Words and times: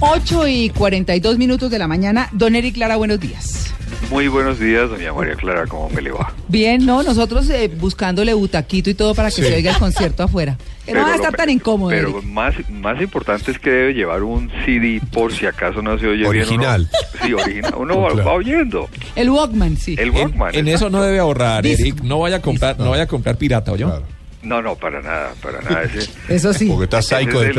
8 0.00 0.46
y 0.48 0.70
42 0.70 1.38
minutos 1.38 1.70
de 1.70 1.78
la 1.78 1.88
mañana. 1.88 2.28
Don 2.32 2.54
Eric 2.54 2.74
Clara, 2.74 2.96
buenos 2.96 3.18
días. 3.18 3.74
Muy 4.10 4.28
buenos 4.28 4.58
días, 4.58 4.88
doña 4.88 5.12
María 5.12 5.34
Clara, 5.34 5.66
¿cómo 5.66 5.90
me 5.90 6.00
le 6.00 6.10
va? 6.12 6.32
Bien, 6.46 6.86
¿no? 6.86 7.02
Nosotros 7.02 7.50
eh, 7.50 7.68
buscándole 7.68 8.32
butaquito 8.32 8.88
y 8.90 8.94
todo 8.94 9.14
para 9.14 9.28
que 9.30 9.42
se 9.42 9.54
oiga 9.54 9.72
el 9.72 9.78
concierto 9.78 10.22
afuera. 10.22 10.56
Que 10.86 10.94
no 10.94 11.02
va 11.02 11.12
a 11.12 11.14
estar 11.16 11.32
lo- 11.32 11.36
tan 11.36 11.50
incómodo. 11.50 11.90
Pero 11.90 12.10
Eric. 12.10 12.22
más, 12.24 12.54
más 12.70 13.00
importante 13.02 13.50
es 13.50 13.58
que 13.58 13.70
debe 13.70 13.92
llevar 13.94 14.22
un 14.22 14.50
CD 14.64 15.00
por 15.12 15.32
si 15.32 15.46
acaso 15.46 15.82
no 15.82 15.98
se 15.98 16.06
oye 16.06 16.26
Original. 16.26 16.88
bien. 16.88 17.00
Uno, 17.12 17.26
sí, 17.26 17.32
original. 17.50 17.74
Uno 17.76 18.00
va, 18.02 18.12
Claro. 18.12 18.28
va 18.28 18.32
oyendo. 18.34 18.88
El 19.16 19.30
Walkman, 19.30 19.76
sí. 19.76 19.96
El 19.98 20.10
Walkman. 20.10 20.54
En 20.54 20.68
eso 20.68 20.88
no 20.88 21.02
debe 21.02 21.18
ahorrar, 21.18 21.62
Disco. 21.64 21.82
Eric. 21.82 22.00
No 22.02 22.20
vaya 22.20 22.36
a 22.36 22.42
comprar, 22.42 22.78
no 22.78 22.90
vaya 22.90 23.02
a 23.02 23.06
comprar 23.08 23.36
pirata, 23.36 23.72
¿oyó? 23.72 23.86
Claro. 23.88 24.04
No, 24.42 24.62
no, 24.62 24.76
para 24.76 25.02
nada, 25.02 25.34
para 25.42 25.60
nada. 25.62 25.82
Ese, 25.82 26.08
Eso 26.28 26.52
sí. 26.52 26.66
Porque 26.66 26.84
está 26.84 27.02
psycho 27.02 27.40
de, 27.40 27.52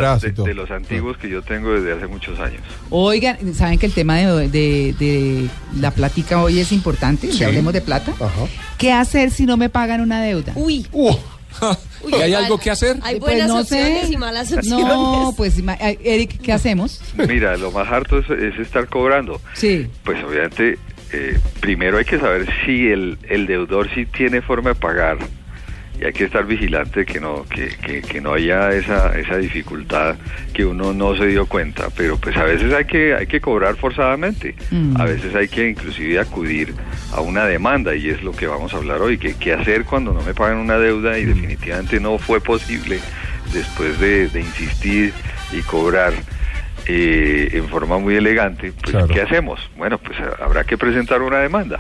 de, 0.43 0.53
los 0.53 0.71
antiguos 0.71 1.17
que 1.17 1.29
yo 1.29 1.41
tengo 1.41 1.71
desde 1.73 1.93
hace 1.93 2.07
muchos 2.07 2.39
años. 2.39 2.61
Oigan, 2.89 3.53
¿saben 3.53 3.77
que 3.79 3.85
el 3.85 3.93
tema 3.93 4.17
de, 4.17 4.47
de- 4.49 4.95
de 4.97 5.47
la 5.79 5.91
plática 5.91 6.41
hoy 6.41 6.59
es 6.59 6.71
importante? 6.71 7.27
Sí. 7.31 7.39
Si 7.39 7.43
hablemos 7.43 7.73
de 7.73 7.81
plata. 7.81 8.11
Ajá. 8.13 8.45
¿Qué 8.77 8.91
hacer 8.93 9.31
si 9.31 9.45
no 9.45 9.57
me 9.57 9.69
pagan 9.69 10.01
una 10.01 10.21
deuda? 10.21 10.53
Uy, 10.55 10.85
Uh, 10.91 11.13
uy, 12.03 12.13
¿Y 12.13 12.21
hay 12.21 12.33
algo 12.33 12.57
que 12.57 12.69
hacer? 12.71 12.97
Hay 13.01 13.19
Pues 13.19 13.31
buenas 13.33 13.67
sé. 13.67 13.75
opciones 13.81 14.11
y 14.11 14.17
malas 14.17 14.51
opciones. 14.53 14.85
No, 14.87 15.33
pues, 15.35 15.57
eh, 15.59 15.99
Eric, 16.03 16.39
¿qué 16.41 16.53
hacemos? 16.53 17.01
Mira, 17.27 17.57
lo 17.57 17.71
más 17.71 17.87
harto 17.89 18.19
es, 18.19 18.29
es 18.29 18.57
estar 18.59 18.87
cobrando. 18.87 19.41
Sí. 19.53 19.87
Pues 20.05 20.23
obviamente, 20.23 20.77
eh, 21.11 21.37
primero 21.59 21.97
hay 21.97 22.05
que 22.05 22.19
saber 22.19 22.47
si 22.65 22.87
el, 22.87 23.17
el 23.29 23.47
deudor 23.47 23.89
sí 23.93 24.05
tiene 24.05 24.41
forma 24.41 24.69
de 24.69 24.75
pagar 24.75 25.17
y 25.99 26.05
hay 26.05 26.13
que 26.13 26.23
estar 26.25 26.45
vigilante 26.45 27.05
que 27.05 27.19
no 27.19 27.43
que, 27.43 27.67
que, 27.77 28.01
que 28.01 28.21
no 28.21 28.33
haya 28.33 28.71
esa, 28.71 29.17
esa 29.19 29.37
dificultad 29.37 30.15
que 30.53 30.65
uno 30.65 30.93
no 30.93 31.15
se 31.15 31.27
dio 31.27 31.45
cuenta. 31.45 31.89
Pero 31.95 32.17
pues 32.17 32.35
a 32.37 32.43
veces 32.43 32.73
hay 32.73 32.85
que 32.85 33.13
hay 33.15 33.27
que 33.27 33.41
cobrar 33.41 33.75
forzadamente. 33.75 34.55
Mm. 34.71 34.95
A 34.99 35.05
veces 35.05 35.35
hay 35.35 35.47
que 35.47 35.69
inclusive 35.69 36.19
acudir 36.19 36.73
a 37.13 37.21
una 37.21 37.45
demanda 37.45 37.95
y 37.95 38.09
es 38.09 38.23
lo 38.23 38.31
que 38.31 38.47
vamos 38.47 38.73
a 38.73 38.77
hablar 38.77 39.01
hoy. 39.01 39.17
que 39.17 39.35
¿Qué 39.35 39.53
hacer 39.53 39.85
cuando 39.85 40.13
no 40.13 40.21
me 40.21 40.33
pagan 40.33 40.57
una 40.57 40.77
deuda 40.77 41.17
y 41.17 41.25
definitivamente 41.25 41.99
no 41.99 42.17
fue 42.17 42.39
posible 42.41 42.99
después 43.53 43.99
de, 43.99 44.27
de 44.29 44.39
insistir 44.41 45.13
y 45.51 45.61
cobrar? 45.61 46.13
eh, 46.91 47.49
en 47.53 47.67
forma 47.67 47.99
muy 47.99 48.15
elegante, 48.15 48.71
pues 48.71 48.91
Claro. 48.91 49.07
¿qué 49.13 49.21
hacemos? 49.21 49.59
Bueno, 49.77 49.99
pues 49.99 50.17
habrá 50.41 50.63
que 50.63 50.75
presentar 50.75 51.21
una 51.21 51.37
demanda. 51.37 51.79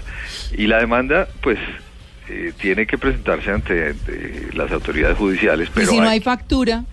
Y 0.55 0.67
la 0.67 0.77
demanda, 0.77 1.27
pues, 1.41 1.57
eh, 2.29 2.53
tiene 2.59 2.85
que 2.85 2.97
presentarse 2.97 3.51
ante, 3.51 3.87
ante 3.89 4.47
las 4.53 4.71
autoridades 4.71 5.17
judiciales. 5.17 5.69
Y 5.69 5.71
Pero 5.73 5.91
si 5.91 5.97
no 5.97 6.03
hay- 6.03 6.09
hay 6.09 6.19
factura, 6.21 6.83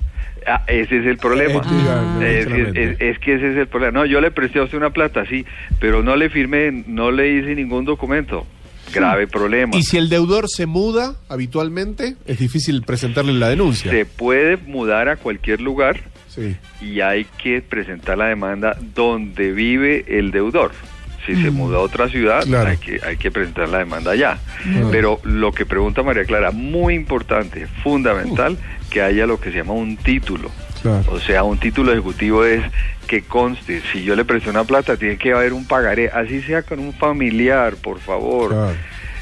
Ah, 0.49 0.63
ese 0.69 0.99
es 1.01 1.07
el 1.07 1.17
problema. 1.17 1.61
Ah. 1.65 2.21
Es, 2.23 2.47
es- 2.47 2.77
es- 2.77 3.01
es 3.01 3.19
que 3.19 3.35
ese 3.35 3.51
es 3.51 3.57
el 3.57 3.67
problema. 3.67 3.99
No, 4.01 4.07
yo 4.07 4.21
le 4.21 4.31
presté 4.31 4.61
a 4.61 4.63
usted 4.63 4.79
una 4.79 4.91
plata, 4.91 5.27
sí, 5.27 5.45
pero 5.81 6.05
no 6.05 6.15
le 6.15 6.31
firmé, 6.31 6.71
no 6.87 7.11
le 7.11 7.33
hice 7.33 7.55
ningún 7.57 7.85
documento. 7.85 8.47
Grave 8.95 9.27
problema. 9.27 9.77
y 9.77 9.83
si 9.83 9.97
el 9.97 10.09
deudor 10.09 10.49
se 10.49 10.67
muda 10.67 11.17
habitualmente, 11.29 12.15
es 12.27 12.39
difícil 12.39 12.83
presentarle 12.83 13.33
la 13.33 13.49
denuncia. 13.49 13.91
Se 13.91 14.05
puede 14.07 14.57
mudar 14.59 15.09
a 15.09 15.17
cualquier 15.17 15.61
lugar 15.61 16.01
Sí. 16.29 16.55
y 16.81 17.01
hay 17.01 17.27
que 17.43 17.61
presentar 17.63 18.17
la 18.17 18.27
demanda 18.27 18.77
donde 18.95 19.51
vive 19.53 20.05
el 20.07 20.31
deudor. 20.31 20.71
Si 21.27 21.35
se 21.43 21.51
muda 21.51 21.79
a 21.79 21.81
otra 21.81 22.09
ciudad, 22.09 22.45
Claro. 22.45 22.71
hay, 22.71 22.77
que, 22.77 23.01
hay 23.05 23.17
que 23.17 23.31
presentar 23.31 23.69
la 23.69 23.79
demanda 23.79 24.13
allá. 24.13 24.39
Claro. 24.63 24.89
Pero 24.93 25.21
lo 25.25 25.53
que 25.53 25.67
pregunta 25.67 26.03
María 26.03 26.25
Clara, 26.25 26.53
muy 26.53 26.95
importante, 26.95 27.67
fundamental, 27.83 28.57
que 28.91 29.03
haya 29.03 29.27
lo 29.27 29.41
que 29.41 29.51
se 29.51 29.59
llama 29.59 29.73
un 29.73 29.97
título. 29.97 30.51
Claro. 30.83 31.05
O 31.11 31.19
sea, 31.19 31.43
un 31.43 31.59
título 31.59 31.91
ejecutivo 31.93 32.45
es 32.45 32.63
que 33.09 33.23
conste, 33.23 33.83
si 33.93 34.05
yo 34.05 34.15
le 34.15 34.25
presté 34.25 34.51
una 34.51 34.65
plata, 34.65 34.97
tiene 34.97 35.17
que 35.17 35.33
haber 35.33 35.53
un 35.53 35.67
pagaré, 35.67 36.09
así 36.11 36.43
sea 36.43 36.63
con 36.63 36.79
un 36.79 36.93
familiar, 36.93 37.75
por 37.77 37.99
favor. 37.99 38.51
Claro. 38.51 38.75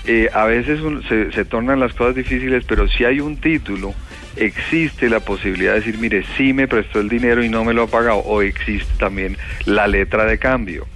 Eh, 0.07 0.29
a 0.35 0.45
veces 0.45 0.81
un- 0.81 1.03
se, 1.09 1.33
se 1.33 1.47
tornan 1.47 1.81
las 1.81 1.95
cosas 1.95 2.15
difíciles, 2.15 2.65
pero 2.69 2.87
si 2.89 3.05
hay 3.07 3.21
un 3.21 3.39
título, 3.39 3.95
existe 4.37 5.09
la 5.09 5.21
posibilidad 5.21 5.73
de 5.73 5.81
decir, 5.81 5.99
mire, 5.99 6.25
sí 6.37 6.53
me 6.53 6.69
prestó 6.69 7.01
el 7.01 7.09
dinero 7.09 7.43
y 7.43 7.49
no 7.49 7.65
me 7.65 7.73
lo 7.73 7.85
ha 7.85 7.87
pagado, 7.87 8.19
o 8.19 8.43
existe 8.43 8.93
también 8.99 9.39
la 9.65 9.87
letra 9.87 10.25
de 10.27 10.39
cambio 10.39 10.87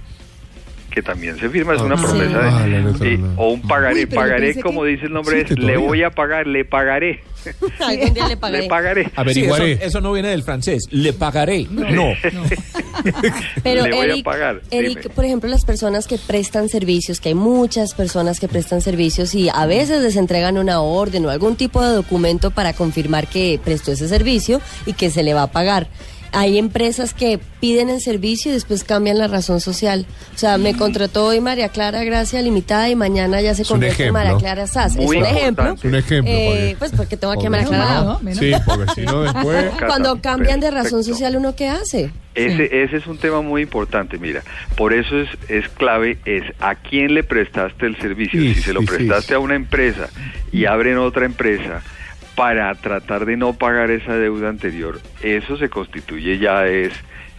que 0.99 1.03
también 1.03 1.37
se 1.39 1.49
firma, 1.49 1.73
es 1.75 1.81
Ah, 1.81 1.85
una 1.85 1.97
sí. 1.97 2.03
promesa 2.03 2.39
Ah, 2.41 2.67
la 2.67 2.91
de, 2.91 3.19
o 3.37 3.49
un 3.53 3.61
pagaré, 3.61 4.01
Uy, 4.01 4.05
pagaré 4.07 4.59
como 4.61 4.83
que- 4.83 4.89
dice 4.89 5.05
el 5.05 5.13
nombre, 5.13 5.41
Existe 5.41 5.61
es 5.61 5.65
le 5.67 5.77
voy 5.77 6.03
a 6.03 6.09
pagar, 6.11 6.45
le 6.47 6.65
pagaré, 6.65 7.21
Algún 7.79 8.13
día 8.13 8.27
le 8.27 8.35
pagaré. 8.37 8.63
le 8.63 8.69
pagaré. 8.69 9.03
Sí, 9.05 9.09
eso, 9.11 9.21
Averiguaré. 9.21 9.79
eso 9.81 10.01
no 10.01 10.11
viene 10.11 10.27
del 10.29 10.43
francés. 10.43 10.83
Le 10.91 11.13
pagaré. 11.13 11.67
No. 11.69 12.09
Pero 13.63 13.85
Le 13.87 13.91
voy 13.95 14.19
a 14.19 14.23
pagar, 14.23 14.61
Eric, 14.71 15.03
dime. 15.03 15.15
por 15.15 15.25
ejemplo, 15.25 15.49
las 15.49 15.63
personas 15.65 16.05
que 16.07 16.17
prestan 16.17 16.67
servicios, 16.69 17.19
que 17.21 17.29
hay 17.29 17.35
muchas 17.35 17.93
personas 17.93 18.39
que 18.39 18.47
prestan 18.47 18.81
servicios 18.81 19.33
y 19.35 19.49
a 19.53 19.65
veces 19.65 20.01
les 20.01 20.15
entregan 20.17 20.57
una 20.57 20.81
orden 20.81 21.25
o 21.25 21.29
algún 21.29 21.55
tipo 21.55 21.81
de 21.81 21.93
documento 21.93 22.51
para 22.51 22.73
confirmar 22.73 23.27
que 23.27 23.59
prestó 23.63 23.91
ese 23.93 24.07
servicio 24.09 24.61
y 24.85 24.93
que 24.93 25.09
se 25.09 25.23
le 25.23 25.33
va 25.33 25.43
a 25.43 25.51
pagar. 25.51 25.87
Hay 26.31 26.57
empresas 26.57 27.13
que 27.13 27.39
piden 27.59 27.89
el 27.89 28.01
servicio 28.01 28.51
y 28.51 28.53
después 28.53 28.83
cambian 28.83 29.17
la 29.17 29.27
razón 29.27 29.59
social. 29.59 30.05
O 30.35 30.37
sea, 30.37 30.57
me 30.57 30.75
contrató 30.75 31.25
hoy 31.25 31.41
María 31.41 31.69
Clara 31.69 32.03
Gracia 32.03 32.41
Limitada 32.41 32.89
y 32.89 32.95
mañana 32.95 33.41
ya 33.41 33.55
se 33.55 33.65
convierte 33.65 34.05
en. 34.05 34.13
María 34.13 34.37
Clara 34.37 34.67
SAS. 34.67 34.95
Muy 34.95 35.17
es 35.17 35.21
un 35.21 35.27
ejemplo. 35.27 35.73
Es 35.73 35.83
un 35.83 35.95
ejemplo. 35.95 36.33
Eh, 36.33 36.75
pues 36.77 36.91
porque 36.91 37.17
tengo 37.17 37.33
aquí 37.33 37.47
a 37.47 37.49
María 37.49 37.67
Clara. 37.67 38.17
Sí, 38.33 38.51
porque 38.65 38.91
si 38.93 39.01
no 39.01 39.23
después... 39.23 39.71
Cuando 39.87 40.21
cambian 40.21 40.59
de 40.59 40.71
razón 40.71 40.99
Perfecto. 40.99 41.13
social, 41.13 41.35
¿uno 41.35 41.55
qué 41.55 41.67
hace? 41.67 42.11
Ese, 42.35 42.83
ese 42.83 42.97
es 42.97 43.07
un 43.07 43.17
tema 43.17 43.41
muy 43.41 43.61
importante, 43.61 44.17
mira. 44.17 44.43
Por 44.77 44.93
eso 44.93 45.19
es, 45.19 45.29
es 45.49 45.67
clave, 45.69 46.19
es 46.25 46.43
a 46.59 46.75
quién 46.75 47.13
le 47.13 47.23
prestaste 47.23 47.85
el 47.85 47.97
servicio. 47.97 48.39
Sí, 48.39 48.53
si 48.53 48.61
se 48.61 48.73
lo 48.73 48.81
sí, 48.81 48.87
sí, 48.87 48.93
prestaste 48.95 49.27
sí. 49.27 49.33
a 49.33 49.39
una 49.39 49.55
empresa 49.55 50.09
y 50.51 50.65
abren 50.65 50.97
otra 50.99 51.25
empresa 51.25 51.81
para 52.39 52.73
tratar 52.75 53.25
de 53.25 53.35
no 53.35 53.51
pagar 53.51 53.91
esa 53.91 54.13
deuda 54.15 54.47
anterior, 54.47 54.97
eso 55.21 55.57
se 55.57 55.67
constituye 55.67 56.39
ya 56.39 56.65
es 56.67 56.93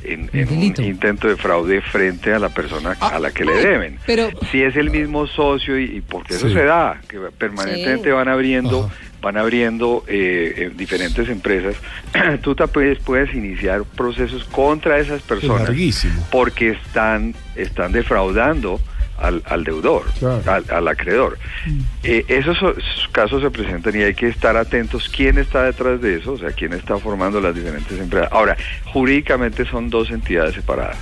en, 0.04 0.28
en 0.34 0.48
un 0.50 0.62
intento 0.84 1.26
de 1.26 1.36
fraude 1.36 1.80
frente 1.80 2.34
a 2.34 2.38
la 2.38 2.50
persona 2.50 2.98
a 3.00 3.18
la 3.18 3.30
que 3.30 3.46
le 3.46 3.54
deben. 3.54 3.98
pero- 4.04 4.28
si 4.52 4.60
es 4.62 4.76
el 4.76 4.90
mismo 4.90 5.26
socio 5.26 5.78
y, 5.78 5.84
y 5.84 6.00
porque 6.02 6.34
eso 6.34 6.48
Sí. 6.48 6.52
se 6.54 6.64
da, 6.64 7.00
que 7.08 7.18
permanentemente 7.38 8.10
Sí. 8.10 8.14
van 8.14 8.28
abriendo 8.28 8.84
Ajá. 8.92 8.94
van 9.22 9.38
abriendo 9.38 10.04
eh, 10.06 10.70
diferentes 10.76 11.30
empresas, 11.30 11.76
tú 12.42 12.54
te 12.54 12.66
puedes, 12.68 12.98
puedes 12.98 13.34
iniciar 13.34 13.84
procesos 13.96 14.44
contra 14.44 14.98
esas 14.98 15.22
personas 15.22 15.70
porque 16.30 16.70
están, 16.72 17.34
están 17.56 17.92
defraudando 17.92 18.78
al, 19.20 19.42
al 19.46 19.64
deudor, 19.64 20.04
Claro. 20.18 20.42
al, 20.50 20.64
al 20.70 20.88
acreedor. 20.88 21.38
Eh, 22.02 22.24
esos, 22.28 22.56
so- 22.58 22.76
esos 22.76 23.08
casos 23.12 23.42
se 23.42 23.50
presentan 23.50 23.94
y 23.96 24.02
hay 24.02 24.14
que 24.14 24.28
estar 24.28 24.56
atentos 24.56 25.08
quién 25.14 25.38
está 25.38 25.64
detrás 25.64 26.00
de 26.00 26.16
eso, 26.16 26.32
o 26.32 26.38
sea, 26.38 26.50
quién 26.52 26.72
está 26.72 26.96
formando 26.98 27.40
las 27.40 27.54
diferentes 27.54 27.98
empresas. 27.98 28.28
Ahora, 28.32 28.56
jurídicamente 28.86 29.64
son 29.66 29.90
dos 29.90 30.10
entidades 30.10 30.54
separadas. 30.54 30.96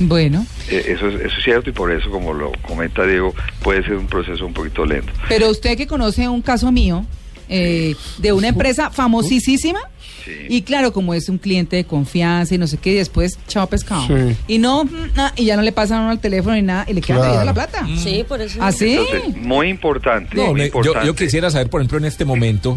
bueno. 0.00 0.46
Eh, 0.70 0.84
eso, 0.88 1.08
es, 1.08 1.14
eso 1.20 1.36
es 1.38 1.44
cierto 1.44 1.70
y 1.70 1.72
por 1.72 1.90
eso, 1.92 2.10
como 2.10 2.32
lo 2.34 2.52
comenta 2.62 3.04
Diego, 3.06 3.34
puede 3.62 3.82
ser 3.82 3.94
un 3.94 4.06
proceso 4.06 4.46
un 4.46 4.52
poquito 4.52 4.84
lento. 4.84 5.12
Pero 5.28 5.48
usted 5.50 5.76
que 5.76 5.86
conoce 5.86 6.28
un 6.28 6.42
caso 6.42 6.72
mío 6.72 7.04
eh, 7.48 7.94
de 8.18 8.32
una 8.32 8.48
empresa 8.48 8.90
famosísima. 8.90 9.80
Sí. 10.24 10.32
Y 10.48 10.62
claro, 10.62 10.92
como 10.92 11.14
es 11.14 11.28
un 11.28 11.38
cliente 11.38 11.76
de 11.76 11.84
confianza 11.84 12.52
y 12.54 12.58
no 12.58 12.66
sé 12.66 12.78
qué, 12.78 12.90
y 12.92 12.94
después 12.96 13.38
chao 13.46 13.68
pescado. 13.68 14.06
Sí. 14.08 14.36
Y 14.48 14.58
no, 14.58 14.84
mm, 14.84 14.88
na- 15.14 15.32
y 15.36 15.44
ya 15.44 15.54
no 15.56 15.62
le 15.62 15.70
pasan 15.70 15.98
a 15.98 16.00
uno 16.02 16.10
al 16.10 16.18
teléfono 16.20 16.56
ni 16.56 16.62
nada, 16.62 16.84
y 16.88 16.94
le 16.94 17.00
queda 17.00 17.18
Claro. 17.18 17.44
la 17.44 17.54
plata. 17.54 17.86
Sí, 17.96 18.24
por 18.26 18.40
eso. 18.40 18.58
¿Ah, 18.60 18.72
sí? 18.72 18.94
Entonces, 18.94 19.36
muy 19.36 19.68
importante. 19.68 20.34
No, 20.34 20.46
muy 20.46 20.54
me- 20.54 20.60
yo, 20.60 20.64
importante. 20.66 21.06
yo 21.06 21.14
quisiera 21.14 21.48
saber, 21.50 21.70
por 21.70 21.80
ejemplo, 21.80 21.98
en 21.98 22.06
este 22.06 22.24
momento, 22.24 22.76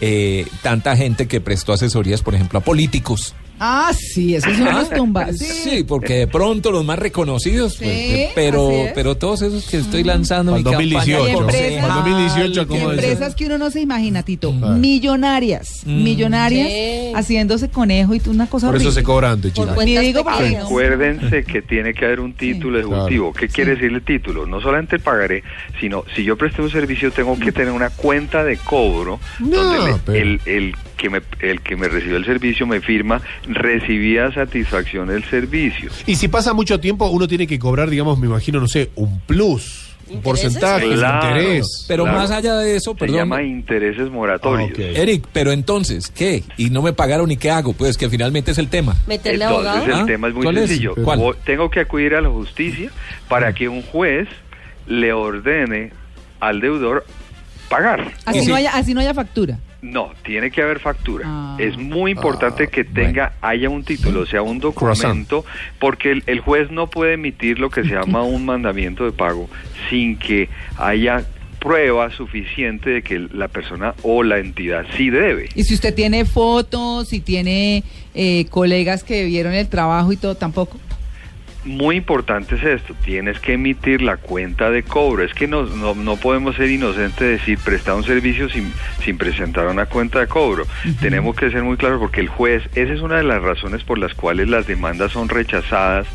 eh, 0.00 0.46
tanta 0.62 0.96
gente 0.96 1.26
que 1.26 1.40
prestó 1.42 1.74
asesorías, 1.74 2.22
por 2.22 2.34
ejemplo, 2.34 2.58
a 2.58 2.62
políticos. 2.62 3.34
Ah, 3.60 3.92
sí, 3.96 4.34
esos 4.34 4.56
son 4.56 4.72
los 4.74 4.90
tumbas. 4.90 5.36
Sí, 5.38 5.84
porque 5.86 6.14
de 6.14 6.26
pronto 6.26 6.70
los 6.70 6.84
más 6.84 6.98
reconocidos, 6.98 7.76
pues, 7.76 7.90
Sí, 7.90 7.96
eh, 7.96 8.30
pero, 8.34 8.70
es. 8.70 8.92
pero 8.92 9.16
todos 9.16 9.42
esos 9.42 9.68
que 9.68 9.78
estoy 9.78 10.04
lanzando 10.04 10.54
mi 10.56 10.62
Para 10.62 10.78
el 10.80 10.90
campaña 10.90 11.18
2018. 11.18 11.38
Empresas- 11.40 11.44
concejal, 11.44 11.88
Para 11.88 11.94
el 11.94 12.04
2018, 12.14 12.62
Y 12.62 12.66
¿cómo 12.66 12.92
es? 12.92 12.98
empresas 12.98 13.34
que 13.34 13.46
uno 13.46 13.58
no 13.58 13.70
se 13.70 13.80
imagina, 13.80 14.22
Tito. 14.22 14.52
Mm. 14.52 14.80
Millonarias. 14.80 15.86
Millonarias 15.86 16.68
Sí. 16.68 17.12
haciéndose 17.14 17.68
conejo 17.68 18.14
y 18.14 18.22
una 18.26 18.46
cosa 18.48 18.66
Por 18.68 18.76
eso 18.76 18.84
se 18.84 18.88
horrible. 19.00 19.04
cobra 19.04 19.30
antes, 19.32 19.52
Por 19.52 19.64
chicos. 19.64 19.74
cuentas 19.74 20.00
Ni 20.02 20.06
digo. 20.06 20.24
Recuérdense 20.68 21.44
que 21.52 21.62
tiene 21.62 21.94
que 21.94 22.04
haber 22.04 22.20
un 22.20 22.32
título 22.34 22.78
ejecutivo. 22.78 23.32
claro. 23.32 23.46
¿Qué 23.46 23.48
quiere 23.52 23.72
decir 23.74 23.92
el 23.92 24.02
título? 24.02 24.46
No 24.46 24.60
solamente 24.60 24.96
el 24.96 25.02
pagaré, 25.02 25.42
sino 25.80 26.04
si 26.14 26.24
yo 26.24 26.36
presté 26.36 26.62
un 26.62 26.70
servicio 26.70 27.10
tengo 27.10 27.38
que 27.38 27.52
tener 27.52 27.72
una 27.72 27.90
cuenta 27.90 28.44
de 28.44 28.56
cobro 28.58 29.18
No, 29.40 29.56
donde 29.62 29.92
le- 29.92 29.98
pero- 30.04 30.18
el, 30.18 30.40
el 30.46 30.74
que 30.98 31.08
me, 31.08 31.22
el 31.40 31.62
que 31.62 31.76
me 31.76 31.88
recibió 31.88 32.18
el 32.18 32.26
servicio 32.26 32.66
me 32.66 32.82
firma 32.82 33.22
recibía 33.46 34.30
satisfacción 34.32 35.08
del 35.08 35.24
servicio. 35.24 35.90
Y 36.06 36.16
si 36.16 36.28
pasa 36.28 36.52
mucho 36.52 36.78
tiempo, 36.80 37.06
uno 37.08 37.26
tiene 37.26 37.46
que 37.46 37.58
cobrar, 37.58 37.88
digamos, 37.88 38.18
me 38.18 38.26
imagino, 38.26 38.60
no 38.60 38.68
sé, 38.68 38.90
un 38.96 39.20
plus, 39.20 39.86
un 40.10 40.20
porcentaje, 40.22 40.86
un 40.88 40.94
Claro. 40.96 41.28
interés. 41.38 41.84
Pero 41.88 42.04
Claro. 42.04 42.18
más 42.18 42.30
allá 42.30 42.56
de 42.56 42.76
eso, 42.76 42.92
Se 42.92 42.98
perdón. 42.98 43.16
llama 43.16 43.42
intereses 43.42 44.10
moratorios. 44.10 44.70
Ah. 44.78 44.82
Eric, 45.00 45.26
pero 45.32 45.52
entonces, 45.52 46.10
¿qué? 46.10 46.42
Y 46.56 46.70
no 46.70 46.82
me 46.82 46.92
pagaron 46.92 47.30
y 47.30 47.36
qué 47.36 47.50
hago, 47.50 47.72
pues 47.72 47.96
que 47.96 48.08
finalmente 48.10 48.50
es 48.50 48.58
el 48.58 48.68
tema. 48.68 48.96
Meterle 49.06 49.44
Entonces 49.44 49.68
abogado. 49.70 49.96
Ah, 49.96 50.00
el 50.00 50.06
tema 50.06 50.28
es 50.28 50.34
muy 50.34 50.42
¿cuál 50.44 50.58
es? 50.58 50.68
sencillo. 50.68 50.94
Tengo 51.44 51.70
que 51.70 51.80
acudir 51.80 52.14
a 52.14 52.20
la 52.20 52.28
justicia 52.30 52.90
para 53.28 53.52
que 53.52 53.68
un 53.68 53.82
juez 53.82 54.28
le 54.86 55.12
ordene 55.12 55.92
al 56.40 56.60
deudor 56.60 57.04
pagar. 57.68 58.12
Así, 58.24 58.38
Y 58.38 58.42
sí. 58.42 58.48
no 58.48 58.56
haya, 58.56 58.70
así 58.74 58.94
no 58.94 59.00
haya 59.00 59.12
factura. 59.14 59.58
No, 59.80 60.10
tiene 60.24 60.50
que 60.50 60.60
haber 60.60 60.80
factura. 60.80 61.24
Ah. 61.28 61.56
Es 61.58 61.76
muy 61.76 62.10
importante 62.10 62.64
Ah, 62.64 62.66
que 62.66 62.84
tenga, 62.84 63.34
haya 63.40 63.68
un 63.70 63.84
título, 63.84 64.20
o 64.20 64.26
sea, 64.26 64.42
un 64.42 64.58
documento, 64.58 65.44
porque 65.78 66.10
el, 66.10 66.24
el 66.26 66.40
juez 66.40 66.70
no 66.70 66.88
puede 66.88 67.14
emitir 67.14 67.60
lo 67.60 67.70
que 67.70 67.82
se 67.84 67.90
llama 67.90 68.22
un 68.22 68.44
mandamiento 68.44 69.04
de 69.04 69.12
pago 69.12 69.48
sin 69.88 70.16
que 70.18 70.48
haya 70.76 71.24
prueba 71.60 72.10
suficiente 72.10 72.90
de 72.90 73.02
que 73.02 73.18
la 73.32 73.48
persona 73.48 73.94
o 74.02 74.22
la 74.22 74.38
entidad 74.38 74.84
sí 74.96 75.10
debe. 75.10 75.48
Y 75.54 75.64
si 75.64 75.74
usted 75.74 75.94
tiene 75.94 76.24
fotos, 76.24 77.08
si 77.08 77.20
tiene 77.20 77.84
eh, 78.14 78.46
colegas 78.50 79.04
que 79.04 79.24
vieron 79.24 79.54
el 79.54 79.68
trabajo 79.68 80.12
y 80.12 80.16
todo, 80.16 80.34
tampoco. 80.36 80.78
Muy 81.64 81.96
importante 81.96 82.54
es 82.54 82.62
esto, 82.62 82.94
tienes 83.04 83.40
que 83.40 83.54
emitir 83.54 84.00
la 84.00 84.16
cuenta 84.16 84.70
de 84.70 84.84
cobro. 84.84 85.24
Es 85.24 85.34
que 85.34 85.48
no, 85.48 85.64
no, 85.64 85.94
no 85.94 86.16
podemos 86.16 86.56
ser 86.56 86.70
inocentes 86.70 87.18
de 87.18 87.28
decir 87.30 87.58
prestar 87.58 87.94
un 87.94 88.04
servicio 88.04 88.48
sin, 88.48 88.72
sin 89.04 89.18
presentar 89.18 89.66
una 89.66 89.86
cuenta 89.86 90.20
de 90.20 90.28
cobro. 90.28 90.66
Tenemos 91.00 91.34
que 91.36 91.50
ser 91.50 91.64
muy 91.64 91.76
claros 91.76 92.00
porque 92.00 92.20
el 92.20 92.28
juez, 92.28 92.62
esa 92.74 92.92
es 92.92 93.00
una 93.00 93.16
de 93.16 93.24
las 93.24 93.42
razones 93.42 93.82
por 93.82 93.98
las 93.98 94.14
cuales 94.14 94.48
las 94.48 94.66
demandas 94.66 95.12
son 95.12 95.28
rechazadas 95.28 96.06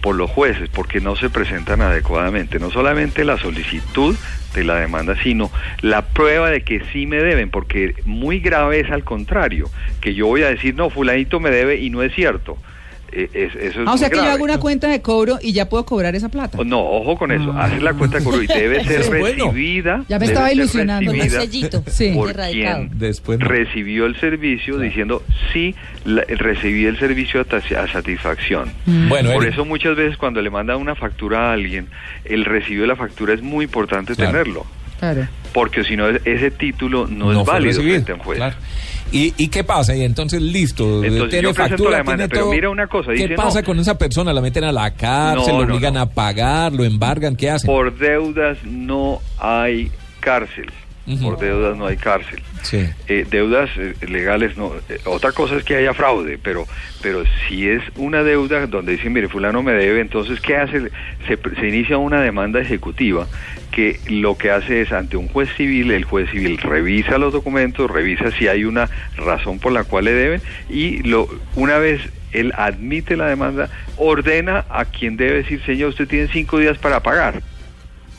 por 0.00 0.16
los 0.16 0.30
jueces, 0.30 0.68
porque 0.68 1.00
no 1.00 1.14
se 1.16 1.30
presentan 1.30 1.82
adecuadamente. 1.82 2.58
No 2.58 2.70
solamente 2.70 3.24
la 3.24 3.38
solicitud 3.38 4.16
de 4.54 4.64
la 4.64 4.76
demanda, 4.76 5.14
sino 5.22 5.50
la 5.82 6.06
prueba 6.06 6.50
de 6.50 6.62
que 6.62 6.82
sí 6.92 7.06
me 7.06 7.18
deben, 7.18 7.50
porque 7.50 7.94
muy 8.04 8.40
grave 8.40 8.80
es 8.80 8.90
al 8.90 9.04
contrario, 9.04 9.70
que 10.00 10.14
yo 10.14 10.26
voy 10.26 10.42
a 10.42 10.50
decir, 10.50 10.74
no, 10.74 10.90
fulanito 10.90 11.38
me 11.40 11.50
debe 11.50 11.76
y 11.76 11.90
no 11.90 12.02
es 12.02 12.14
cierto. 12.14 12.58
Eh, 13.12 13.28
es- 13.32 13.54
eso 13.56 13.82
es 13.82 13.88
Ah, 13.88 13.92
o 13.94 13.98
sea 13.98 14.08
que 14.08 14.16
yo 14.16 14.22
grave. 14.22 14.34
hago 14.36 14.44
una 14.44 14.58
cuenta 14.58 14.88
de 14.88 15.02
cobro 15.02 15.38
y 15.42 15.52
ya 15.52 15.68
puedo 15.68 15.84
cobrar 15.84 16.14
esa 16.14 16.28
plata. 16.28 16.58
Oh, 16.60 16.64
No, 16.64 16.80
ojo 16.80 17.16
con 17.16 17.32
eso. 17.32 17.52
Ah. 17.56 17.64
Haces 17.64 17.82
la 17.82 17.92
cuenta 17.94 18.18
de 18.18 18.24
cobro 18.24 18.42
y 18.42 18.46
debe 18.46 18.84
ser 18.84 19.06
bueno. 19.18 19.46
recibida. 19.46 20.04
Ya 20.08 20.18
me 20.18 20.26
estaba 20.26 20.52
ilusionando. 20.52 21.10
Con 21.10 21.20
un 21.20 21.30
sellito 21.30 21.82
Sí. 21.86 22.12
Por 22.14 22.32
quien 22.34 22.90
Después 22.98 23.38
no. 23.38 23.46
recibió 23.48 24.06
el 24.06 24.18
servicio 24.20 24.78
diciendo 24.78 25.22
sí, 25.52 25.74
la- 26.04 26.24
recibí 26.28 26.84
el 26.86 26.98
servicio 26.98 27.40
a, 27.40 27.56
a 27.82 27.88
satisfacción. 27.88 28.70
Bueno, 29.08 29.32
Por 29.32 29.42
Eric, 29.44 29.54
eso 29.54 29.64
muchas 29.64 29.96
veces 29.96 30.16
cuando 30.16 30.40
le 30.42 30.50
mandan 30.50 30.76
una 30.78 30.94
factura 30.94 31.50
a 31.50 31.52
alguien, 31.52 31.88
el 32.24 32.44
recibo 32.44 32.82
de 32.82 32.86
la 32.88 32.96
factura 32.96 33.34
es 33.34 33.42
muy 33.42 33.64
importante 33.64 34.14
Claro. 34.14 34.30
tenerlo. 34.32 34.66
Claro. 35.00 35.26
Porque 35.52 35.82
si 35.82 35.96
no, 35.96 36.08
ese 36.08 36.50
título 36.52 37.06
no, 37.08 37.32
es 37.32 37.38
fue 37.38 37.54
válido 37.54 37.70
recibido, 37.72 37.94
frente 37.96 38.12
a 38.12 38.14
un 38.14 38.20
juez. 38.20 38.36
claro. 38.38 38.56
¿Y, 39.12 39.34
¿Y 39.38 39.48
qué 39.48 39.64
pasa? 39.64 39.96
Y 39.96 40.04
entonces, 40.04 40.40
listo, 40.40 41.02
Entonces, 41.02 41.30
tiene 41.30 41.48
yo 41.48 41.52
presento 41.54 41.82
factura, 41.82 41.90
la 41.90 41.96
demanda, 41.98 42.16
tiene 42.18 42.28
pero 42.28 42.42
todo. 42.42 42.52
mira 42.52 42.70
una 42.70 42.86
cosa, 42.86 43.10
¿Qué 43.12 43.22
dice, 43.22 43.34
pasa 43.34 43.60
no. 43.60 43.66
con 43.66 43.78
esa 43.80 43.98
persona? 43.98 44.32
¿La 44.32 44.40
meten 44.40 44.62
a 44.62 44.70
la 44.70 44.92
cárcel? 44.94 45.52
No, 45.54 45.60
¿Lo 45.62 45.66
no, 45.66 45.74
obligan 45.74 45.94
no. 45.94 46.00
a 46.02 46.06
pagar? 46.10 46.72
¿Lo 46.72 46.84
embargan? 46.84 47.34
¿Qué 47.34 47.50
hacen? 47.50 47.66
Por 47.66 47.98
deudas 47.98 48.58
no 48.64 49.20
hay 49.38 49.90
cárcel. 50.20 50.66
Por 51.18 51.38
deudas 51.38 51.76
no 51.76 51.86
hay 51.86 51.96
cárcel. 51.96 52.42
Sí. 52.62 52.86
Eh, 53.08 53.26
deudas 53.30 53.70
eh, 53.76 53.94
legales 54.06 54.56
no 54.56 54.72
eh, 54.88 54.98
otra 55.06 55.32
cosa 55.32 55.56
es 55.56 55.64
que 55.64 55.76
haya 55.76 55.94
fraude 55.94 56.38
pero 56.42 56.66
pero 57.00 57.24
si 57.48 57.66
es 57.68 57.82
una 57.96 58.22
deuda 58.22 58.66
donde 58.66 58.92
dicen 58.92 59.14
mire 59.14 59.28
fulano 59.28 59.62
me 59.62 59.72
debe 59.72 60.00
entonces 60.00 60.40
qué 60.40 60.56
hace 60.58 60.90
se, 61.26 61.38
se 61.58 61.68
inicia 61.68 61.96
una 61.96 62.20
demanda 62.20 62.60
ejecutiva 62.60 63.26
que 63.70 63.98
lo 64.08 64.36
que 64.36 64.50
hace 64.50 64.82
es 64.82 64.92
ante 64.92 65.16
un 65.16 65.28
juez 65.28 65.48
civil 65.56 65.90
el 65.90 66.04
juez 66.04 66.30
civil 66.30 66.58
revisa 66.58 67.16
los 67.16 67.32
documentos 67.32 67.90
revisa 67.90 68.30
si 68.32 68.46
hay 68.46 68.64
una 68.64 68.90
razón 69.16 69.58
por 69.58 69.72
la 69.72 69.84
cual 69.84 70.04
le 70.04 70.12
deben 70.12 70.42
y 70.68 70.98
lo 71.02 71.28
una 71.56 71.78
vez 71.78 72.02
él 72.32 72.52
admite 72.58 73.16
la 73.16 73.26
demanda 73.26 73.70
ordena 73.96 74.66
a 74.68 74.84
quien 74.84 75.16
debe 75.16 75.38
decir 75.38 75.62
señor 75.64 75.88
usted 75.88 76.06
tiene 76.06 76.28
cinco 76.28 76.58
días 76.58 76.76
para 76.76 77.00
pagar 77.02 77.42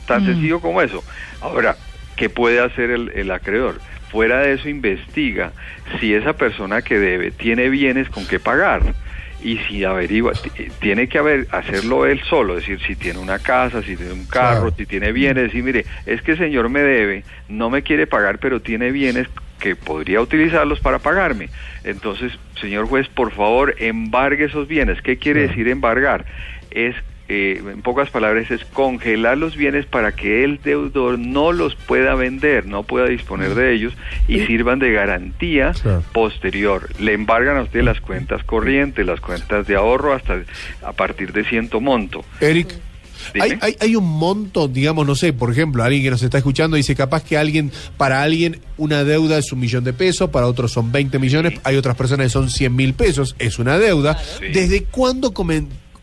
tan 0.08 0.24
Mm. 0.24 0.26
sencillo 0.26 0.60
como 0.60 0.82
eso. 0.82 1.02
Ahora, 1.40 1.76
¿qué 2.16 2.28
puede 2.28 2.60
hacer 2.60 2.90
el, 2.90 3.10
el 3.14 3.30
acreedor? 3.30 3.80
Fuera 4.10 4.40
de 4.40 4.52
eso, 4.54 4.68
investiga 4.68 5.52
si 5.98 6.14
esa 6.14 6.34
persona 6.34 6.82
que 6.82 6.98
debe 6.98 7.30
tiene 7.30 7.68
bienes 7.70 8.08
con 8.10 8.26
que 8.26 8.38
pagar. 8.38 8.82
Y 9.42 9.58
si 9.66 9.82
averigua, 9.82 10.34
t- 10.34 10.70
tiene 10.80 11.08
que 11.08 11.18
haber, 11.18 11.48
hacerlo 11.50 12.06
él 12.06 12.20
solo, 12.28 12.56
es 12.58 12.60
decir, 12.66 12.78
si 12.86 12.94
tiene 12.94 13.18
una 13.18 13.40
casa, 13.40 13.82
si 13.82 13.96
tiene 13.96 14.12
un 14.12 14.26
carro, 14.26 14.60
Claro. 14.68 14.74
si 14.76 14.86
tiene 14.86 15.10
bienes, 15.10 15.44
decir, 15.44 15.64
mire, 15.64 15.84
es 16.06 16.22
que 16.22 16.32
el 16.32 16.38
señor 16.38 16.68
me 16.68 16.80
debe, 16.80 17.24
no 17.48 17.68
me 17.68 17.82
quiere 17.82 18.06
pagar, 18.06 18.38
pero 18.38 18.60
tiene 18.60 18.92
bienes 18.92 19.26
que 19.58 19.74
podría 19.74 20.20
utilizarlos 20.20 20.78
para 20.78 21.00
pagarme. 21.00 21.48
Entonces, 21.82 22.32
señor 22.60 22.86
juez, 22.86 23.08
por 23.08 23.32
favor, 23.32 23.74
embargue 23.78 24.44
esos 24.44 24.68
bienes. 24.68 25.00
¿Qué 25.02 25.16
quiere 25.16 25.48
decir 25.48 25.66
embargar? 25.66 26.24
Es 26.70 26.94
eh, 27.34 27.62
en 27.72 27.80
pocas 27.82 28.10
palabras, 28.10 28.50
es 28.50 28.64
congelar 28.66 29.38
los 29.38 29.56
bienes 29.56 29.86
para 29.86 30.12
que 30.12 30.44
el 30.44 30.60
deudor 30.62 31.18
no 31.18 31.52
los 31.52 31.74
pueda 31.74 32.14
vender, 32.14 32.66
no 32.66 32.82
pueda 32.82 33.06
disponer 33.06 33.54
de 33.54 33.72
ellos 33.74 33.94
y 34.28 34.40
sirvan 34.40 34.78
de 34.78 34.92
garantía 34.92 35.72
Claro. 35.82 36.02
posterior. 36.12 36.88
Le 37.00 37.14
embargan 37.14 37.56
a 37.56 37.62
usted 37.62 37.82
las 37.82 38.00
cuentas 38.00 38.44
corrientes, 38.44 39.06
las 39.06 39.20
cuentas 39.20 39.66
de 39.66 39.76
ahorro 39.76 40.12
hasta 40.12 40.42
a 40.84 40.92
partir 40.92 41.32
de 41.32 41.44
ciento 41.44 41.80
monto. 41.80 42.24
Eric, 42.40 42.68
hay, 43.40 43.52
hay, 43.60 43.76
hay 43.80 43.96
un 43.96 44.04
monto, 44.04 44.66
digamos, 44.68 45.06
no 45.06 45.14
sé, 45.14 45.32
por 45.32 45.50
ejemplo, 45.50 45.82
alguien 45.84 46.02
que 46.02 46.10
nos 46.10 46.22
está 46.22 46.38
escuchando 46.38 46.76
dice, 46.76 46.94
capaz 46.96 47.22
que 47.24 47.36
alguien, 47.38 47.70
para 47.96 48.20
alguien 48.22 48.58
una 48.76 49.04
deuda 49.04 49.38
es 49.38 49.52
un 49.52 49.60
millón 49.60 49.84
de 49.84 49.92
pesos, 49.92 50.30
para 50.30 50.46
otros 50.46 50.72
son 50.72 50.90
20 50.90 51.18
millones, 51.18 51.52
Sí. 51.54 51.60
hay 51.64 51.76
otras 51.76 51.96
personas 51.96 52.26
que 52.26 52.30
son 52.30 52.50
100 52.50 52.74
mil 52.74 52.94
pesos, 52.94 53.36
es 53.38 53.58
una 53.58 53.78
deuda. 53.78 54.18
Sí. 54.18 54.46
¿Desde 54.52 54.84
cuándo 54.84 55.32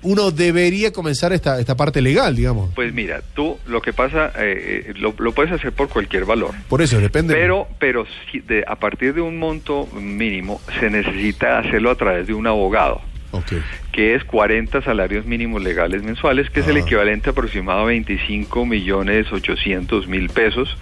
uno 0.02 0.32
debería 0.32 0.92
comenzar 0.94 1.34
esta, 1.34 1.60
esta 1.60 1.76
parte 1.76 2.02
legal, 2.02 2.36
digamos? 2.36 2.72
Pues 2.76 2.94
mira, 2.94 3.22
tú 3.34 3.58
lo 3.68 3.82
que 3.82 3.92
pasa, 3.94 4.32
eh, 4.38 4.86
eh, 4.90 4.94
lo, 4.98 5.14
lo 5.18 5.32
puedes 5.34 5.52
hacer 5.52 5.72
por 5.74 5.90
cualquier 5.90 6.26
valor. 6.26 6.52
Por 6.70 6.82
eso, 6.82 7.00
depende. 7.00 7.34
Pero, 7.34 7.68
pero 7.80 8.06
si 8.32 8.40
de, 8.40 8.64
a 8.68 8.76
partir 8.76 9.14
de 9.14 9.22
un 9.22 9.38
monto 9.38 9.88
mínimo 10.00 10.62
se 10.80 10.90
necesita 10.90 11.60
hacerlo 11.60 11.92
a 11.92 11.96
través 11.96 12.28
de 12.28 12.34
un 12.34 12.48
abogado. 12.48 13.02
Que 13.92 14.16
es 14.16 14.24
40 14.24 14.82
salarios 14.82 15.24
mínimos 15.28 15.62
legales 15.62 16.02
mensuales, 16.02 16.50
que 16.50 16.62
es 16.62 16.68
el 16.68 16.78
Ah. 16.78 16.80
equivalente 16.80 17.30
aproximado 17.30 17.82
a 17.82 17.86
25 17.86 18.66
millones 18.66 19.32
800 19.32 20.08
mil 20.08 20.30
pesos, 20.30 20.76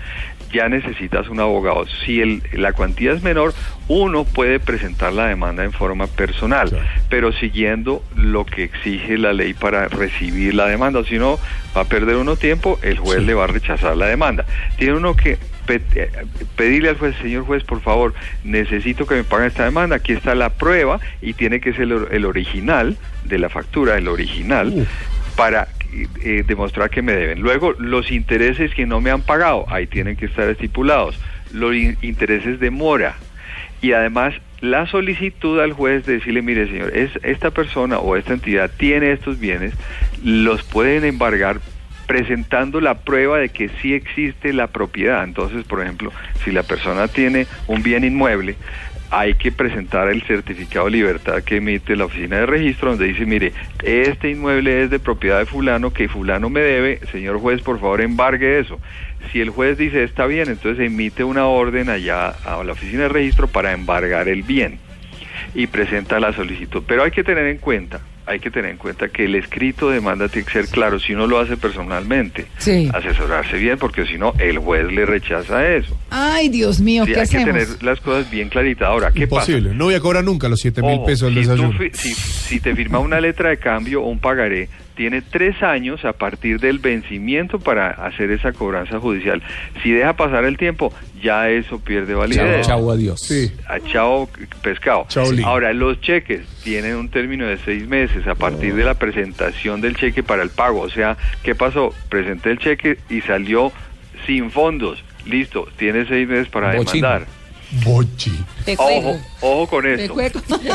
ya 0.54 0.70
necesitas 0.70 1.28
un 1.28 1.42
abogado. 1.42 1.86
Si 2.06 2.22
el, 2.22 2.42
la 2.54 2.72
cuantía 2.72 3.12
es 3.12 3.22
menor, 3.22 3.54
uno 3.90 4.26
puede 4.26 4.60
presentar 4.60 5.14
la 5.14 5.28
demanda 5.28 5.64
en 5.64 5.72
forma 5.72 6.08
personal, 6.08 6.70
Claro. 6.70 6.86
pero 7.10 7.32
siguiendo 7.32 8.04
lo 8.16 8.46
que 8.46 8.64
exige 8.64 9.18
la 9.18 9.32
ley 9.34 9.54
para 9.54 9.88
recibir 9.88 10.54
la 10.54 10.66
demanda. 10.68 11.04
Si 11.06 11.18
no, 11.18 11.40
va 11.76 11.82
a 11.82 11.86
perder 11.86 12.18
uno 12.18 12.36
tiempo, 12.36 12.80
el 12.82 12.98
juez 12.98 13.20
Sí. 13.20 13.26
le 13.26 13.34
va 13.34 13.46
a 13.46 13.48
rechazar 13.48 13.96
la 13.96 14.08
demanda. 14.08 14.46
Tiene 14.78 14.96
uno 14.96 15.16
que 15.16 15.38
eh, 15.70 16.10
pedirle 16.56 16.90
al 16.90 16.98
juez, 16.98 17.14
señor 17.22 17.44
juez, 17.46 17.64
por 17.66 17.82
favor, 17.82 18.14
necesito 18.46 19.06
que 19.06 19.16
me 19.16 19.24
paguen 19.26 19.48
esta 19.48 19.66
demanda, 19.66 19.98
aquí 19.98 20.14
está 20.14 20.34
la 20.34 20.50
prueba 20.50 21.00
y 21.22 21.34
tiene 21.34 21.60
que 21.60 21.74
ser 21.74 21.82
el, 21.84 21.92
or- 21.94 22.10
el 22.14 22.24
original 22.26 22.98
de 23.26 23.38
la 23.38 23.50
factura, 23.50 23.98
el 23.98 24.08
original, 24.08 24.88
para 25.36 25.68
eh, 26.24 26.44
demostrar 26.48 26.90
que 26.90 27.02
me 27.02 27.12
deben. 27.14 27.42
Luego, 27.42 27.74
los 27.74 28.12
intereses 28.12 28.74
que 28.74 28.86
no 28.86 29.02
me 29.02 29.12
han 29.12 29.22
pagado, 29.22 29.66
ahí 29.70 29.88
tienen 29.88 30.16
que 30.16 30.26
estar 30.28 30.48
estipulados. 30.50 31.20
Los 31.54 31.76
in- 31.76 31.98
intereses 32.02 32.60
de 32.62 32.70
mora. 32.72 33.16
Y 33.82 33.94
además, 33.94 34.34
la 34.60 34.88
solicitud 34.88 35.60
al 35.60 35.74
juez 35.74 36.06
de 36.06 36.14
decirle, 36.14 36.42
mire 36.42 36.68
señor, 36.68 36.96
es 36.96 37.12
esta 37.24 37.52
persona 37.52 38.00
o 38.00 38.16
esta 38.16 38.34
entidad 38.34 38.72
tiene 38.76 39.12
estos 39.12 39.40
bienes, 39.40 39.74
los 40.24 40.64
pueden 40.64 41.06
embargar 41.06 41.60
presentando 42.08 42.80
la 42.80 42.96
prueba 42.96 43.38
de 43.38 43.50
que 43.50 43.70
sí 43.82 43.94
existe 43.94 44.54
la 44.54 44.68
propiedad. 44.68 45.24
Entonces, 45.24 45.66
por 45.66 45.82
ejemplo, 45.82 46.12
si 46.44 46.52
la 46.52 46.64
persona 46.64 47.08
tiene 47.08 47.46
un 47.68 47.84
bien 47.84 48.04
inmueble, 48.04 48.56
hay 49.10 49.36
que 49.36 49.52
presentar 49.52 50.10
el 50.10 50.22
certificado 50.24 50.86
de 50.86 50.92
libertad 50.92 51.44
que 51.44 51.58
emite 51.58 51.96
la 51.96 52.06
oficina 52.06 52.38
de 52.38 52.46
registro 52.46 52.90
donde 52.92 53.06
dice, 53.06 53.26
mire, 53.26 53.54
este 53.84 54.32
inmueble 54.32 54.84
es 54.84 54.90
de 54.90 55.00
propiedad 55.00 55.40
de 55.40 55.46
fulano 55.46 55.92
que 55.92 56.10
fulano 56.10 56.50
me 56.50 56.60
debe, 56.60 57.00
señor 57.12 57.40
juez, 57.40 57.62
por 57.62 57.80
favor 57.80 58.02
embargue 58.02 58.60
eso. 58.60 58.80
Si 59.32 59.40
el 59.40 59.50
juez 59.50 59.78
dice 59.78 60.04
está 60.04 60.26
bien, 60.26 60.50
entonces 60.50 60.86
emite 60.86 61.24
una 61.24 61.48
orden 61.48 61.90
allá 61.90 62.30
a 62.30 62.64
la 62.64 62.74
oficina 62.74 63.04
de 63.04 63.10
registro 63.10 63.48
para 63.48 63.72
embargar 63.72 64.28
el 64.28 64.44
bien 64.44 64.80
y 65.54 65.68
presenta 65.68 66.20
la 66.20 66.34
solicitud. 66.34 66.84
Pero 66.88 67.04
hay 67.04 67.12
que 67.12 67.24
tener 67.24 67.48
en 67.48 67.58
cuenta, 67.58 68.02
hay 68.28 68.40
que 68.40 68.52
tener 68.52 68.72
en 68.72 68.78
cuenta 68.78 69.08
que 69.08 69.26
el 69.26 69.36
escrito 69.36 69.90
de 69.90 69.96
demanda 69.96 70.28
tiene 70.28 70.46
que 70.46 70.54
ser 70.54 70.68
claro 70.68 71.00
si 71.00 71.14
uno 71.14 71.28
lo 71.28 71.40
hace 71.40 71.58
personalmente. 71.58 72.46
Sí. 72.58 72.90
Asesorarse 72.94 73.58
bien, 73.58 73.78
porque 73.78 74.06
si 74.06 74.18
no, 74.18 74.34
el 74.38 74.60
juez 74.60 74.92
le 74.92 75.06
rechaza 75.06 75.66
eso. 75.76 75.98
Ay, 76.10 76.50
Dios 76.50 76.80
mío, 76.82 77.06
Sí, 77.06 77.14
¿qué 77.14 77.20
hay 77.22 77.28
que 77.28 77.46
tener 77.46 77.68
las 77.82 78.00
cosas 78.02 78.30
bien 78.30 78.50
claritas. 78.50 78.88
Ahora, 78.90 79.12
¿qué 79.12 79.24
Imposible. 79.24 79.74
No 79.74 79.86
voy 79.86 79.96
a 79.96 80.00
cobrar 80.00 80.24
nunca 80.24 80.50
los 80.50 80.60
7 80.60 80.82
pasa? 80.82 80.94
mil 80.94 81.06
pesos 81.06 81.34
del 81.34 81.44
si, 81.44 81.50
desayuno. 81.50 81.80
si 81.94 82.60
te 82.60 82.76
firma 82.76 83.00
una 83.00 83.20
letra 83.20 83.50
de 83.50 83.58
cambio 83.58 84.04
o 84.04 84.10
un 84.10 84.20
pagaré, 84.20 84.68
tiene 84.98 85.22
tres 85.22 85.62
años 85.64 86.04
a 86.04 86.12
partir 86.14 86.60
del 86.60 86.80
vencimiento 86.80 87.60
para 87.60 87.92
hacer 87.92 88.32
esa 88.32 88.52
cobranza 88.52 89.00
judicial. 89.00 89.42
Si 89.84 89.92
deja 89.92 90.14
pasar 90.18 90.44
el 90.44 90.58
tiempo, 90.58 90.92
ya 91.22 91.50
eso 91.50 91.80
pierde 91.80 92.14
Chao, 92.14 92.20
validez. 92.20 92.68
chao, 92.68 92.92
adiós. 92.92 93.22
Sí. 93.22 93.52
a 93.70 93.80
chao 93.80 94.28
pescado. 94.64 95.06
Chao. 95.08 95.28
Ahora, 95.46 95.72
los 95.72 96.02
cheques 96.02 96.46
tienen 96.64 96.96
un 96.96 97.10
término 97.10 97.46
de 97.46 97.58
seis 97.60 97.88
meses 97.88 98.28
a 98.28 98.36
partir 98.36 98.74
de 98.74 98.84
la 98.84 98.96
presentación 98.96 99.80
del 99.80 99.96
cheque 99.96 100.24
para 100.24 100.42
el 100.44 100.50
pago. 100.50 100.82
O 100.82 100.90
sea, 100.90 101.16
¿qué 101.44 101.54
pasó? 101.56 101.94
Presenté 102.10 102.50
el 102.52 102.58
cheque 102.58 102.98
y 103.10 103.22
salió 103.22 103.72
sin 104.26 104.52
fondos. 104.52 105.04
Listo, 105.26 105.68
tiene 105.78 106.06
seis 106.08 106.28
meses 106.28 106.48
para 106.50 106.76
Bochín. 106.76 107.02
demandar. 107.02 107.28
Bochi. 107.84 108.32
Ojo, 108.78 109.20
ojo 109.42 109.68
con 109.68 109.86
esto. 109.86 110.16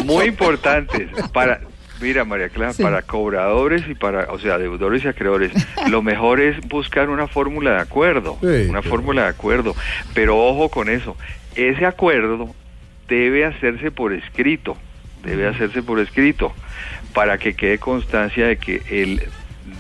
Muy 0.05 0.27
importante. 0.27 1.09
Para, 1.33 1.61
mira, 2.03 2.25
María 2.25 2.49
Clara, 2.49 2.73
Sí. 2.73 2.83
para 2.83 3.03
cobradores 3.03 3.85
y 3.89 3.95
para, 3.95 4.25
o 4.33 4.39
sea, 4.39 4.59
deudores 4.59 5.05
y 5.05 5.09
acreedores, 5.09 5.53
lo 5.89 6.03
mejor 6.03 6.41
es 6.41 6.61
buscar 6.69 7.09
una 7.09 7.29
fórmula 7.29 7.71
de 7.73 7.79
acuerdo. 7.81 8.37
Sí, 8.41 8.69
una 8.69 8.83
fórmula 8.83 9.23
de 9.23 9.29
acuerdo. 9.29 9.75
Pero 10.13 10.37
ojo 10.39 10.69
con 10.69 10.89
eso. 10.91 11.17
Ese 11.55 11.87
acuerdo 11.87 12.55
debe 13.09 13.45
hacerse 13.45 13.91
por 13.91 14.13
escrito. 14.13 14.77
Debe 15.25 15.47
hacerse 15.47 15.83
por 15.83 16.01
escrito. 16.01 16.53
Para 17.15 17.39
que 17.39 17.55
quede 17.55 17.79
constancia 17.79 18.47
de 18.47 18.57
que 18.57 18.83
el 18.91 19.23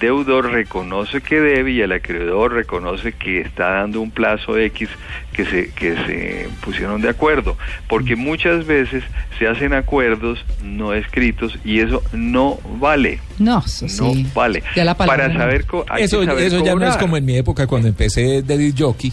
deudor 0.03 0.51
reconoce 0.51 1.23
que 1.23 1.41
debe 1.41 1.71
y 1.73 1.81
el 1.81 1.93
acreedor 1.93 2.53
reconoce 2.53 3.13
que 3.13 3.41
está 3.41 3.71
dando 3.71 4.01
un 4.03 4.11
plazo 4.11 4.59
X 4.59 4.91
que 5.33 5.47
se, 5.47 5.71
que 5.71 5.95
se 6.07 6.49
pusieron 6.63 7.01
de 7.01 7.09
acuerdo. 7.09 7.57
Porque 7.89 8.17
muchas 8.17 8.67
veces 8.67 9.03
se 9.39 9.47
hacen 9.49 9.73
acuerdos 9.73 10.45
no 10.63 10.93
escritos 10.93 11.59
y 11.65 11.79
eso 11.81 12.03
no 12.13 12.59
vale. 12.79 13.21
No, 13.39 13.61
eso 13.65 13.87
No 13.87 14.13
sí. 14.13 14.27
vale. 14.35 14.63
Ya 14.77 14.85
la 14.85 14.95
palabra 14.97 15.29
Para 15.29 15.39
saber, 15.39 15.65
hay 15.89 16.05
Eso, 16.05 16.21
que 16.21 16.27
saber 16.27 16.45
eso 16.45 16.65
ya 16.65 16.75
no 16.75 16.87
es 16.87 16.97
como 16.99 17.17
en 17.17 17.25
mi 17.25 17.37
época 17.37 17.67
cuando 17.67 17.89
empecé 17.89 18.43
de 18.43 18.75
jockey, 18.77 19.13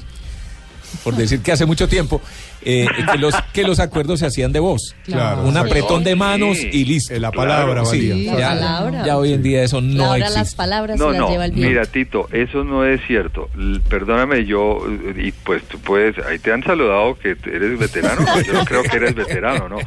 por 1.04 1.16
decir 1.16 1.42
que 1.42 1.52
hace 1.52 1.66
mucho 1.66 1.88
tiempo, 1.88 2.22
eh, 2.62 2.86
que, 3.12 3.18
los, 3.18 3.34
que 3.54 3.64
los 3.64 3.80
acuerdos 3.80 4.20
se 4.20 4.26
hacían 4.26 4.52
de 4.52 4.60
voz. 4.60 4.96
Claro. 5.06 5.44
Un 5.44 5.56
apretón 5.58 6.04
de 6.04 6.16
manos 6.16 6.58
y 6.60 6.86
listo. 6.86 7.14
Eh, 7.14 7.20
La 7.20 7.32
palabra 7.32 7.74
Claro. 7.82 7.90
valía. 7.90 8.16
Sí, 8.16 8.26
La 8.26 8.40
ya, 8.40 8.48
palabra. 8.50 9.06
ya 9.06 9.18
hoy 9.18 9.34
en 9.34 9.44
día 9.44 9.64
eso 9.64 9.82
no 9.82 10.04
Ahora 10.06 10.18
existe. 10.18 10.40
las 10.40 10.56
palabras 10.56 10.98
No, 11.00 11.06
se 11.08 11.12
las 11.12 11.22
no, 11.22 11.30
lleva 11.32 11.46
el 11.46 11.52
viento. 11.52 11.70
mira 11.70 11.86
Tito, 11.86 12.28
eso 12.32 12.64
no 12.64 12.86
es 12.86 13.02
cierto. 13.08 13.50
L- 13.58 13.80
Perdóname, 13.90 14.46
yo, 14.46 14.80
y 15.18 15.32
pues 15.32 15.64
tú 15.64 15.80
puedes, 15.80 16.18
ahí 16.26 16.40
te 16.40 16.52
han 16.52 16.64
saludado 16.64 17.18
que 17.18 17.36
eres 17.46 17.78
veterano, 17.80 18.22
no, 18.22 18.42
yo 18.42 18.54
no 18.54 18.66
creo 18.66 18.84
que 18.84 18.98
eres 18.98 19.16
veterano, 19.16 19.70
¿no? 19.70 19.78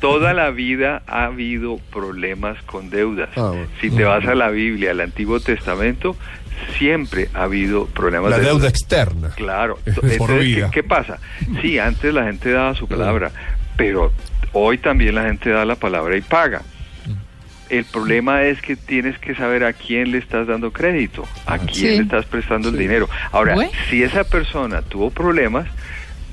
Toda 0.00 0.32
la 0.34 0.50
vida 0.50 1.02
ha 1.06 1.24
habido 1.26 1.78
problemas 1.92 2.56
con 2.64 2.90
deudas. 2.90 3.28
Ah, 3.36 3.48
bueno. 3.50 3.66
Si 3.80 3.90
te 3.90 4.04
vas 4.04 4.24
a 4.26 4.34
la 4.34 4.48
Biblia, 4.50 4.92
al 4.92 5.00
Antiguo 5.00 5.40
Testamento, 5.40 6.16
siempre 6.78 7.28
ha 7.34 7.42
habido 7.44 7.86
problemas 7.86 8.30
La 8.30 8.38
de 8.38 8.44
deuda 8.46 8.68
externa. 8.68 9.30
Claro. 9.36 9.76
Por 9.84 10.04
Entonces, 10.10 10.40
vida. 10.40 10.70
¿qué, 10.70 10.82
qué 10.82 10.88
pasa? 10.88 11.18
Sí, 11.60 11.78
antes 11.78 12.12
la 12.14 12.24
gente 12.24 12.50
daba 12.52 12.74
su 12.74 12.86
palabra, 12.88 13.30
pero 13.76 14.12
hoy 14.52 14.78
también 14.78 15.14
la 15.14 15.24
gente 15.24 15.50
da 15.50 15.64
la 15.64 15.76
palabra 15.76 16.16
y 16.16 16.20
paga. 16.22 16.62
El 17.68 17.84
problema 17.84 18.42
es 18.42 18.60
que 18.60 18.74
tienes 18.74 19.16
que 19.20 19.34
saber 19.36 19.62
a 19.62 19.72
quién 19.72 20.10
le 20.10 20.18
estás 20.18 20.48
dando 20.48 20.72
crédito, 20.72 21.24
a 21.46 21.56
quién 21.58 21.72
Sí. 21.74 21.96
le 21.98 22.02
estás 22.02 22.26
prestando 22.26 22.68
el 22.70 22.76
dinero. 22.76 23.08
Ahora, 23.30 23.54
si 23.88 24.02
esa 24.02 24.24
persona 24.24 24.82
tuvo 24.82 25.10
problemas 25.10 25.66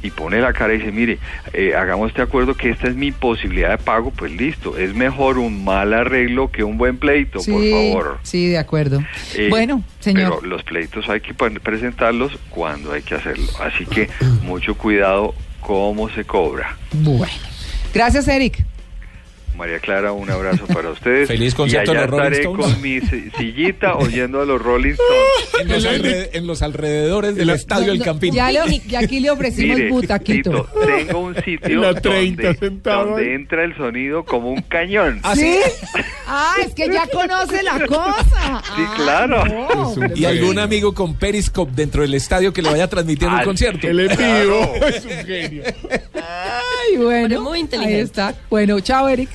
y 0.04 0.12
pone 0.12 0.40
la 0.42 0.54
cara 0.54 0.74
y 0.74 0.78
dice, 0.80 0.92
mire, 0.92 1.20
eh, 1.54 1.76
hagamos 1.76 2.10
este 2.10 2.22
acuerdo 2.22 2.56
que 2.56 2.70
esta 2.70 2.88
es 2.88 2.96
mi 2.96 3.12
posibilidad 3.12 3.72
de 3.72 3.78
pago, 3.78 4.12
pues 4.12 4.32
listo, 4.32 4.78
es 4.78 4.94
mejor 4.94 5.38
un 5.38 5.64
mal 5.64 5.94
arreglo 5.94 6.52
que 6.52 6.64
un 6.64 6.78
buen 6.78 6.98
pleito, 6.98 7.40
Sí, 7.40 7.52
por 7.52 7.62
favor. 7.70 8.20
sí, 8.24 8.48
de 8.48 8.58
acuerdo. 8.58 9.04
Eh, 9.36 9.48
bueno, 9.50 9.84
señor. 10.00 10.36
Pero 10.40 10.48
los 10.50 10.64
pleitos 10.64 11.10
hay 11.10 11.22
que 11.22 11.34
presentarlos 11.34 12.38
cuando 12.50 12.92
hay 12.94 13.02
que 13.02 13.16
hacerlo. 13.16 13.48
Así 13.62 13.86
que 13.86 14.10
mucho 14.44 14.76
cuidado 14.76 15.34
cómo 15.62 16.10
se 16.10 16.24
cobra. 16.26 16.78
Bueno. 16.92 17.34
Gracias, 17.94 18.28
Eric. 18.28 18.64
María 19.58 19.80
Clara, 19.80 20.12
un 20.14 20.30
abrazo 20.30 20.66
para 20.68 20.90
ustedes. 20.92 21.28
Feliz 21.28 21.54
y 21.54 21.56
concierto 21.56 21.92
allá 21.92 22.02
a 22.02 22.04
los 22.04 22.12
Rolling 22.12 22.24
estaré 22.32 22.44
Stones. 22.44 22.66
con 22.74 22.82
mi 22.82 23.02
si- 23.02 23.30
sillita 23.38 23.96
oyendo 23.96 24.42
a 24.42 24.46
los 24.46 24.62
Rolling 24.62 24.92
Stones. 24.92 25.18
En 25.60 25.70
los, 25.70 25.86
alre- 25.86 26.30
en 26.34 26.46
los 26.46 26.62
alrededores 26.62 27.36
del 27.36 27.50
estadio 27.50 27.88
del 27.88 27.98
No, 28.00 28.06
Campín. 28.06 28.32
Ya, 28.34 28.52
le- 28.52 28.80
ya 28.88 29.00
aquí 29.04 29.20
le 29.20 29.32
ofrecimos 29.32 29.78
Mire, 29.78 29.90
butaquito. 29.90 30.52
Tito, 30.52 30.70
tengo 30.86 31.20
un 31.20 31.36
sitio 31.36 31.68
En 31.68 31.82
la 31.82 31.94
30 32.00 32.54
donde, 32.84 33.34
entra 33.34 33.64
el 33.64 33.76
sonido 33.76 34.24
como 34.24 34.52
un 34.52 34.62
cañón. 34.62 35.20
¿Ah, 35.24 35.36
¿Sí? 35.36 35.58
Ah, 36.28 36.54
es 36.64 36.74
que 36.76 36.88
ya 36.92 37.08
conoce 37.08 37.64
la 37.64 37.84
cosa. 37.88 38.24
Sí, 38.24 38.84
Ah, 38.86 38.94
claro. 38.98 39.46
no, 39.46 39.92
Es 39.92 39.98
un- 39.98 40.04
pero- 40.04 40.16
¿Y 40.18 40.26
algún 40.26 40.60
amigo 40.60 40.94
con 40.94 41.16
Periscope 41.16 41.72
dentro 41.76 42.04
del 42.04 42.14
estadio 42.14 42.54
que 42.54 42.62
le 42.62 42.70
vaya 42.70 42.88
transmitiendo 42.88 43.36
un 43.38 43.44
concierto? 43.44 43.88
El 43.88 44.02
envío. 44.02 44.16
Claro. 44.18 44.76
Es 44.86 45.06
un 45.06 45.26
genio. 45.26 45.64
Ay, 46.14 46.98
bueno. 46.98 47.28
Pero 47.30 47.42
muy 47.42 47.60
inteligente. 47.60 47.96
Ahí 47.98 48.02
está. 48.04 48.36
Bueno, 48.50 48.80
chao, 48.80 49.08
Eric. 49.08 49.30